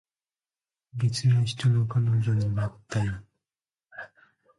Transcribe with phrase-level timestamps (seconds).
[0.95, 3.21] 別の人の彼女になったよ